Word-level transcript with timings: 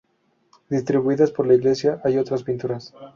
Distribuidas 0.71 1.29
por 1.31 1.45
la 1.45 1.53
iglesia 1.53 2.01
hay 2.03 2.17
otras 2.17 2.41
pinturas. 2.41 2.91